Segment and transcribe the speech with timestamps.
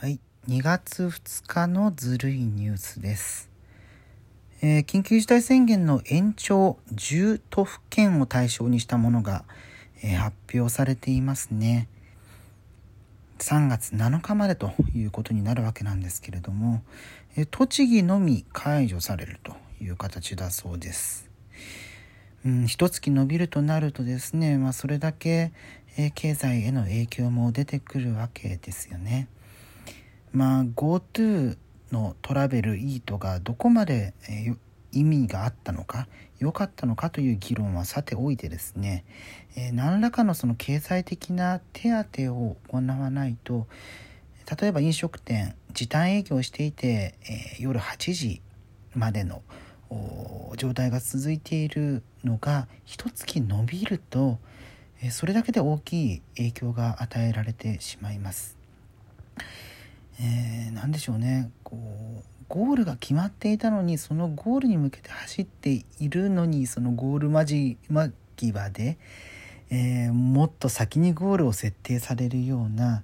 [0.00, 3.50] はい、2月2日のずるいニュースです。
[4.62, 9.44] えー緊急事態宣言の延長10都府県を対象にしたものが、
[10.04, 11.88] えー発表されていますね。
[13.40, 16.84] 3月7日までということになるわけなんですけれども、
[17.36, 21.28] えー栃木のみ解除されるという形だそうです。
[22.46, 25.50] うん、一月伸びるとなるとですね、まあ、それだけ、
[25.96, 29.26] え経済への影響も出てくるわけですよね。
[30.32, 31.56] まあ GoTo
[31.92, 34.56] のトラベルイートがどこまで、えー
[34.90, 39.04] 意味があったのか良かったのかという議論はさておいてですね、
[39.54, 43.66] えー何らかのその経済的な手当を行わないと
[44.60, 48.40] 例えば飲食店時短営業していて、えー夜8時
[48.94, 49.42] までの
[50.56, 54.38] 状態が続いているのが一月伸びると、
[55.02, 58.57] えーそれだけで大きい影響が与えられてしまいます。
[60.20, 67.44] えー、何でしょうねこうゴールが決まっていたのにそのゴールに向けて走っているのにそのゴール間
[68.36, 68.98] 際で、
[69.70, 73.02] えーもっと先にゴールを設定されるような、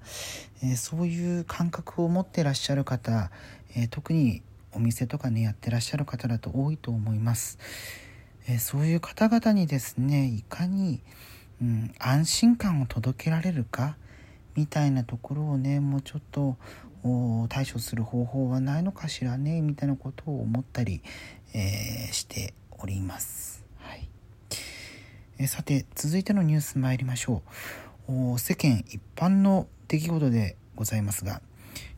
[0.62, 3.30] えーそういう感覚を持ってらっしゃる方、
[3.76, 7.58] え特にお店とかねやってらっしゃる方だと多いと思います。
[8.48, 11.00] えそういう方々にですねいかに、
[11.60, 13.96] うん、安心感を届けられるか
[14.54, 16.56] みたいなところをねもうちょっと
[17.48, 21.02] 対処する方法はないのかしらねみたいなことを思ったり、
[21.52, 23.64] えーしております。
[23.78, 24.08] はい。
[25.38, 27.42] えーさて続いてのニュース参りましょ
[28.08, 28.32] う。
[28.32, 31.40] お世間一般の出来事でございますが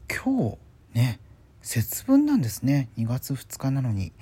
[0.09, 0.59] 今日
[0.95, 1.21] ね
[1.63, 2.91] 節分なんですね。
[2.97, 4.13] 2月2日なのに。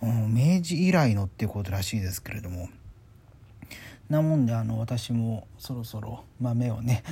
[0.00, 2.68] 明治以来のっていうことらしいですけれども。
[4.08, 7.02] なもんであの私もそろそろ豆をね、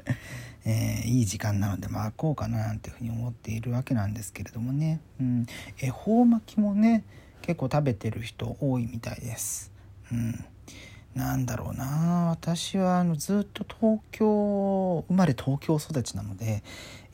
[0.64, 5.46] えーいい時間なので巻こうかななんていうふうに思っているわけなんですけれどもね、うん、
[5.78, 7.04] 恵方巻きもね
[7.42, 9.70] 結構食べてる人多いみたいです。
[10.10, 10.44] うん。
[11.14, 12.30] なんだろうな。
[12.30, 16.62] 私はあのずっと東京生まれ東京育ちなので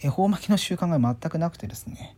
[0.01, 2.17] 恵方巻きの習慣が全くなくてですね。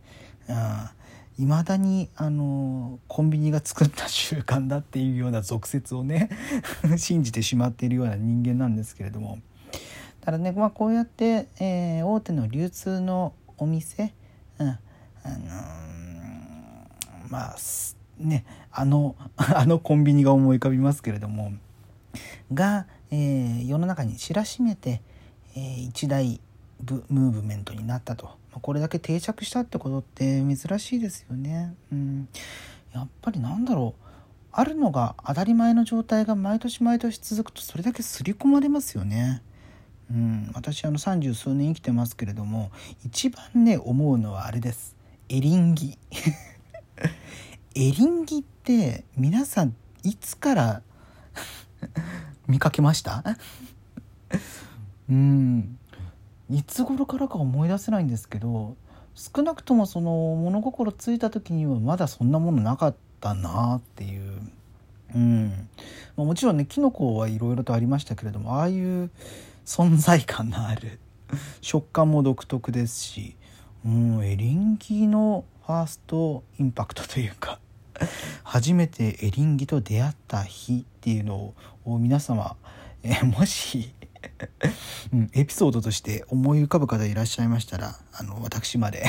[1.39, 6.29] いまだにあのコンビニが作った習慣だっていうような俗説をね
[6.99, 9.39] 信じてしまっているような人間なんですけれども。
[10.21, 14.15] ただね、まあ、こうやって、えー大手の流通のお店、
[14.59, 14.79] うんあ
[15.25, 15.43] のー
[17.29, 21.53] まあすねあの あのコンビニが思い浮かびますけれども
[22.53, 25.03] が、えー世の中に知らしめて、
[25.57, 26.41] えー一大
[26.81, 31.75] ブムーブメントになったと、まあこれだけ定着したってことって珍しいですよね。
[31.91, 32.29] うん、
[32.95, 34.03] やっぱりなんだろう。
[34.55, 39.43] あるのが当たり前の状態が毎年毎年続くとそれだけ刷り込まれますよね。
[40.11, 42.71] うん、私あの三十数年生きてますけれども
[43.03, 44.95] 一番ね思うのはあれです。
[45.31, 45.97] エリンギ。
[47.75, 50.83] エリンギって皆さんいつから
[52.47, 53.25] 見かけました？
[55.09, 55.79] うん。
[56.53, 58.77] いつ頃からか思い出せないんですけど
[59.15, 64.41] 少なくともその物心ついた時にはまだそんなものなかったなっていう、
[65.15, 65.69] うん。
[66.17, 69.11] まあ、もちろんねキノコはいろいろとありましたけれどもああいう
[69.65, 70.99] 存在感のある
[71.61, 73.37] 食感も独特ですし、
[73.87, 77.59] うん、エリンギのファーストインパクトというか
[78.43, 81.55] 初めてエリンギと出会った日っていうの
[81.85, 82.57] を皆様、
[83.03, 83.93] えもし、
[85.13, 89.05] うん、エピソードとして思い浮かぶ方いらっしゃいましたらあの私まで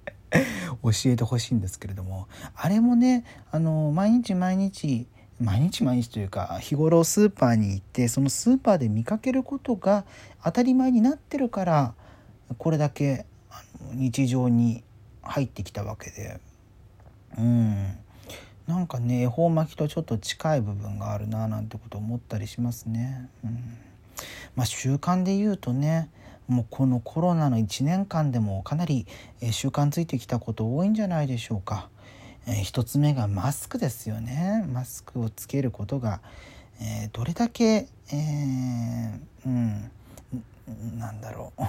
[0.82, 5.06] 教えてほしいんですけれどもあれもねあの毎日毎日
[5.38, 10.06] 毎日毎日というか日頃スーパーに行ってそのスーパーで見かけることが
[10.42, 11.94] 当たり前になってるから
[12.56, 14.82] これだけあの日常に
[15.20, 16.40] 入ってきたわけで。
[17.36, 17.98] うん。
[18.66, 23.28] なんかね恵方巻きとちょっと近い部分があるななんてこと思ったりしますね。
[23.44, 23.78] うん。
[24.56, 26.10] まあ、習慣で言うとね
[26.48, 29.06] もうこのコロナの1年間でもかなり
[29.40, 31.88] えー習慣ついてきたこと多いんじゃないでしょうか。
[32.46, 34.64] えー一つ目がマスクですよね。
[34.72, 36.20] マスクをつけることが、
[36.80, 39.90] えーどれだけ、えーうん、
[40.94, 41.62] んなんだろう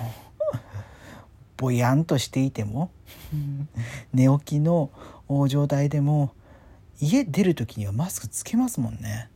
[1.58, 2.92] ぼやんとしていても
[4.14, 4.92] 寝起きの
[5.28, 6.32] お状態でも
[7.00, 9.30] 家出る時にはマスクつけますもんね。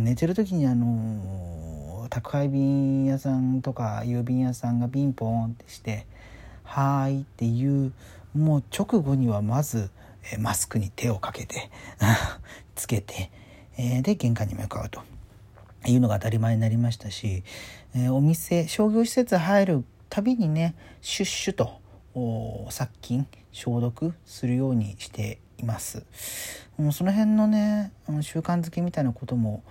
[0.00, 6.06] 寝てる時にあの宅配便屋さんとか郵便屋さんがピンポーンってして
[6.64, 7.92] 「はーい」っていう
[8.34, 9.90] もう直後にはまず、
[10.38, 11.70] マスクに手をかけて
[12.74, 13.30] つけて、
[13.78, 15.02] えーで玄関に向かうと。
[15.88, 17.44] いうのが当たり前になりましたし、
[17.94, 21.80] えーお店商業施設入るたびにねシュッシュと
[22.70, 26.04] 殺菌消毒するようにしています。
[26.78, 29.62] もうその辺のね習慣づけみたいなことも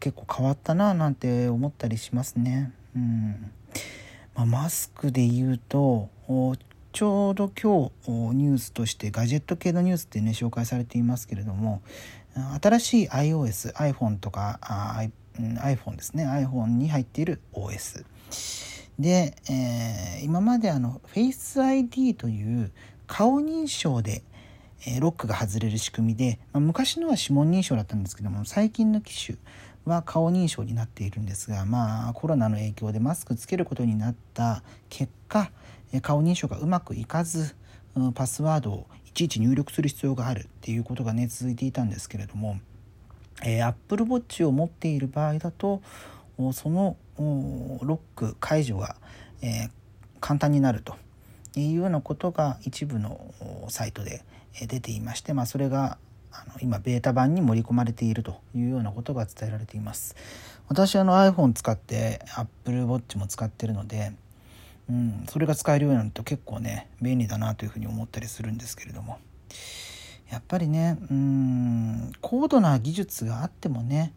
[0.00, 2.72] 結構変わったななんて思ったりしますね。
[2.96, 3.50] うん
[4.34, 6.08] まあ、マスクで言うと
[6.92, 11.82] ちょうど今日ニュースとしてガジェット系のニュースってね紹介されていますけれども
[12.60, 15.04] 新しい iOS、iPhone とかあ
[15.36, 18.04] iPhone ですね iPhone に入っている OS
[18.98, 22.72] で、えー、今まであの Face ID という
[23.06, 24.22] 顔認証で
[25.00, 29.38] ロックが外れる仕組みで、まあ、昔のは指紋認証だったんですけども最近の機種
[29.84, 35.50] は顔認証になっているんですがまあコロナの影響でマスクつけることになった結果
[36.02, 37.54] 顔認証がうまくいかず
[38.14, 42.58] パスワードをいちいち入力する必要があるっていうことがね続いていたんですけれども、
[43.44, 45.82] えー、Apple Watch を持っている場合だと
[46.52, 48.96] そのロック解除が、
[49.42, 49.70] えー、
[50.20, 50.96] 簡単になると。
[51.56, 53.32] いうようなことが一部の
[53.68, 54.24] サイトで
[54.66, 55.98] 出ていまして、まあ、それが
[56.32, 58.40] あの今ベータ版に盛り込まれていると。
[58.56, 60.16] いうようなことが伝えられています。
[60.68, 64.12] 私あの iPhone 使って Apple Watch も使ってるので、
[64.88, 69.18] うん、それが使えるようになると結構ね便利だなというふうに思ったりするんですけれども。
[70.30, 74.12] やっぱりねうん高度な技術があってもね、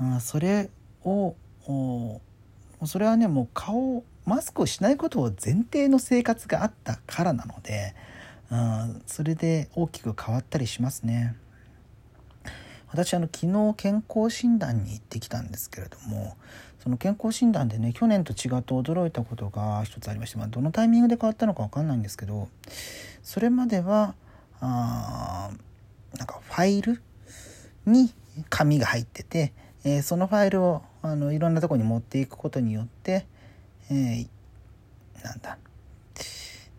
[0.00, 0.68] うん、それ
[1.04, 1.34] を
[2.84, 7.94] それはねもう顔マスクをしないことを前提の生活があったからなので、
[8.50, 11.36] うん、それで大きく変わったりしますね。
[12.88, 16.36] 私あの昨日健康診断に行ってきたんですけれども
[16.78, 22.48] その健康診断でね去年と違って驚いたことが一つありまして、まあ、どのタイミングで変わったのか分かんないんですけど
[23.22, 24.14] それまでは
[24.60, 25.50] あ
[26.16, 27.02] なんかファイル
[27.86, 28.14] に
[28.48, 29.52] 紙が入ってて、
[29.84, 33.26] えー、そのファイルをあのいろんなとこに持っていくことによって、
[33.90, 34.28] えー、
[35.24, 35.58] なんだ。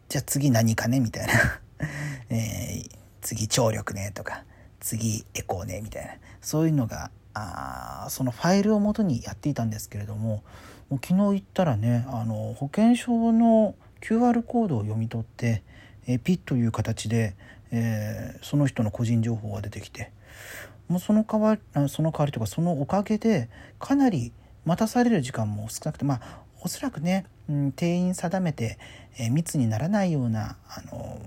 [0.10, 1.00] じゃあ次何かね？
[1.00, 1.34] みたいな、
[2.30, 2.90] えー、
[3.22, 4.12] 次聴力ね？
[4.14, 4.44] とか
[4.80, 5.82] 次エコーね？
[5.82, 6.14] みたいな。
[6.42, 10.44] そういうのがあそのファイルをもとにやっていたんですけれども
[10.90, 15.64] もう昨日行ったらねあの保険証の QR コードを読み取って、
[16.08, 17.36] えー、ピッという形で、
[17.72, 20.12] えー、その人の個人情報が出てきて
[20.88, 23.50] もうその代わりその代わりとかそのおかげで
[23.80, 24.32] かなり
[24.66, 27.26] 待たされる時間も少なくてまあおそらくね、
[27.76, 28.78] 定員定めて、
[29.20, 31.22] えー、密にならないようなあの、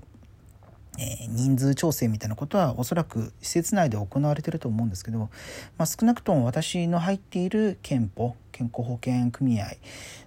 [0.99, 5.19] えー、人数調整みたいなことはおそらく施設内で行われてると思うんですけど、
[5.77, 9.65] まあ、少なくとも私の入っている憲法健康保険組合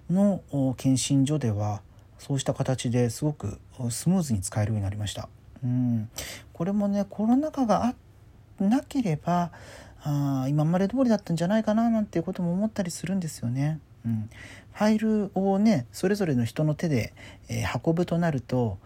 [0.09, 0.41] の
[0.75, 1.81] 検診所では
[2.17, 3.59] そうした形ですごく
[3.89, 5.29] スムーズに使えるようになりました。
[5.63, 6.09] うん、
[6.53, 7.95] これもねコロナ禍があっ
[8.59, 9.51] なければ
[10.03, 13.79] あ今まで通りだったんじゃないかななんていうことも思ったりするんですよね。
[14.05, 14.29] うん、
[14.73, 17.13] ファイルをねそれぞれの人の手で、
[17.49, 18.77] えー、運ぶとなると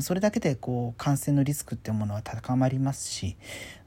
[0.00, 3.36] それだけでこう感染のリスクっていうものは高まりますし、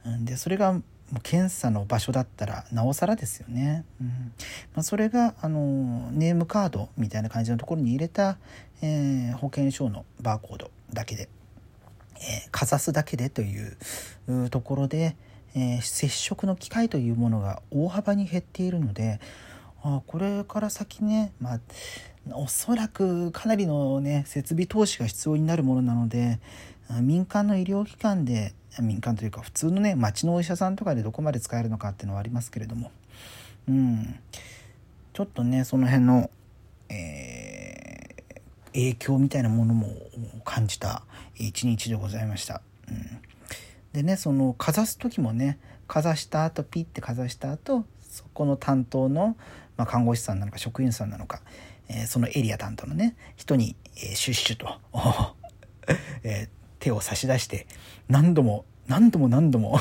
[0.05, 0.79] うん、でそれが
[1.23, 3.85] 検査の場所だったらなおさらですよね。
[4.01, 8.37] うんまあ、それがあのネームカードみたいな感じのところに入れた、
[8.81, 11.29] えー、保険証のバーコードだけで
[12.21, 15.15] えー、かざすだけでというところで、
[15.55, 19.19] えー、接触の機会というものが大幅に減っているので
[19.83, 21.59] あこれから先ね、まあ、
[22.33, 26.39] おそらくかなりの、ね、設備投資が必要になるものなので
[27.01, 32.91] 民間の医療機関で民間というか普通のね町のお医者さんとかでどこまで使えるのかっていうのはありますけれども、
[33.67, 34.19] うん、
[35.13, 36.29] ちょっとねその辺の、
[36.89, 37.56] えー、
[38.73, 39.87] 影響みたいなものも
[40.43, 41.03] 感じた
[41.35, 42.61] 一日でございました。
[42.89, 43.21] うん、
[43.93, 49.35] でねそのかざす時もねかざした後ピッてかざした後そこの担当の、
[49.75, 51.41] まあ、看護師さんなのか職員さんなのか、
[51.89, 54.67] えー、そのエリア担当のね人に、えー、シュッシュと
[56.23, 57.65] えー、手を差し出して
[58.09, 59.79] 何度も何度も何度も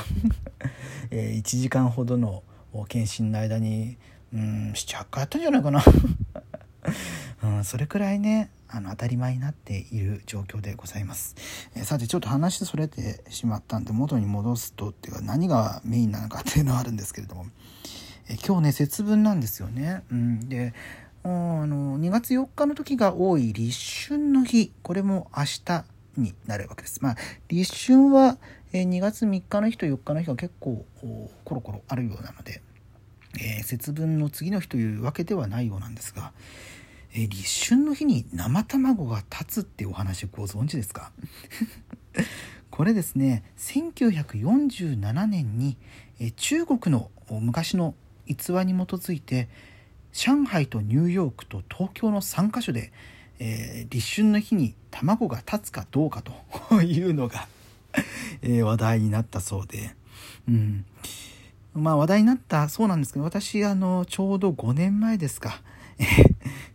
[1.11, 2.43] えー、1時間ほどの
[2.89, 3.97] 検診の間に
[4.33, 5.83] うん78回やったんじゃないかな
[7.43, 11.37] うん、それくらいねあの当たり前になっている状況でございます、
[11.75, 17.47] えー、さてちょっと話それてしまったんで元に戻すとっていうか何がメインなのかっていうのはあるんですけれども、
[18.29, 20.75] えー、今日ね節分なんですよね、うん、で
[21.27, 24.71] あの2月4日の時が多い立春の日。
[24.85, 25.85] これも明日
[26.17, 27.03] になるわけです。
[27.03, 27.17] まあ
[27.49, 28.39] 立春は
[28.73, 30.87] 2月3日の日と4日の日が結構
[31.45, 32.63] コロコロあるようなので、
[33.41, 36.33] えー、節分の次の日というわけではないようなんですが、
[37.19, 41.13] え立春の日に生卵が立つってお話ご存知ですか？
[42.71, 45.79] これですね1947年に
[46.21, 47.95] え中国の昔の
[48.27, 49.49] 逸話に基づいて
[50.13, 52.93] 上海とニューヨークと東京の3カ所で、
[53.39, 56.23] えー、立春の日に卵が立つかどうか
[56.69, 57.49] というのが
[58.43, 59.95] え話題になったそうで、
[60.47, 60.85] うん、
[61.73, 65.63] まあ話題になったそうなんですけど私あのちょうど5年前ですか。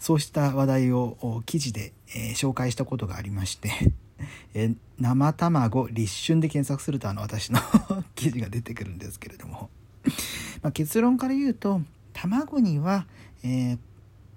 [0.01, 3.69] そうした話題を記事で、えー、紹介したことがありまして
[4.55, 7.59] えー、生卵立春で検索するとあの私の
[8.15, 9.69] 記事が出てくるんですけれども。
[10.63, 11.81] まあ、結論から言うと
[12.13, 13.05] 卵には、
[13.43, 13.79] えー、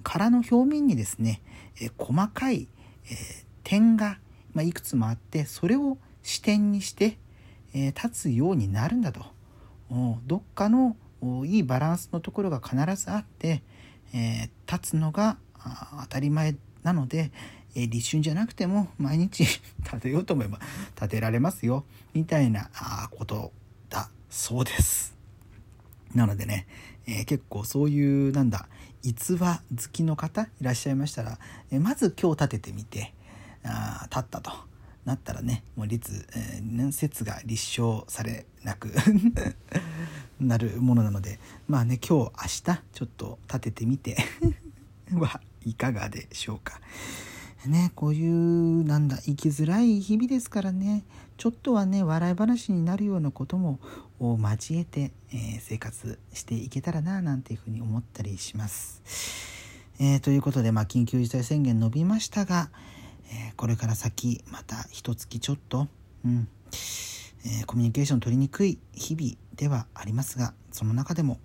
[0.02, 1.40] 殻の表面にですね、
[1.80, 2.68] えー、細かい、
[3.06, 4.18] えー、点が、
[4.52, 7.18] まあ、いくつもあってそれを視点にして、
[7.74, 9.24] え立つようになるんだと。
[10.26, 10.96] どっかの
[11.44, 13.62] いいバランスのところが必ずあって、
[14.14, 15.36] え立つのが
[16.02, 17.30] 当たり前なので、
[17.74, 19.44] え立春じゃなくても毎日
[19.82, 20.60] 立てようと思えば
[20.94, 22.70] 立てられますよみたいな
[23.10, 23.52] こと
[23.90, 25.16] だそうです。
[26.14, 26.66] なのでね、
[27.06, 28.68] えー、結構そういうなんだ
[29.02, 31.38] 逸話好きの方いらっしゃいましたら、
[31.70, 33.12] えー、まず今日立ててみて
[33.64, 34.52] あ立ったと
[35.04, 38.92] なったらねもう立、えー、説が立証されなく
[40.40, 42.32] なるものなのでまあね今日
[42.68, 44.16] 明日ちょっと立ててみて
[45.14, 46.80] は いかがでしょうか。
[47.66, 51.02] ね、こういうなんだ生きづらい日々ですからね
[51.38, 53.78] ちょっとはね笑い話になるようなことも
[54.20, 59.02] 交えて、えー、生活していけたらななんていうふうに思ったりします。
[59.98, 62.68] えー、ということで、まあ、緊急事態宣言伸びましたが、
[63.30, 65.88] えー、これから先また一月ちょっと、
[66.24, 66.48] うん
[67.46, 71.38] え、コミュニケーション取りにくい日々ではありますがその中でも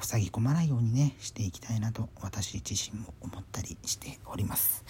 [0.00, 4.84] 塞ぎ込まないようにねしていきたいなと私自身も思ったりしております。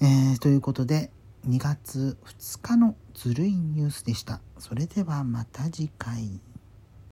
[0.00, 1.10] えー、ということで
[1.48, 4.40] 2月2日のずるいニュースでした。
[4.58, 6.40] それではまた次回。